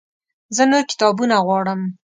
[0.55, 1.81] زه نور کتابونه غواړم